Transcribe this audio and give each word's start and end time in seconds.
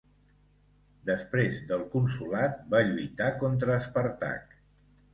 Després 1.09 1.59
del 1.73 1.85
consolat 1.93 2.59
va 2.75 2.83
lluitar 2.91 3.31
contra 3.47 3.81
Espàrtac. 3.81 4.61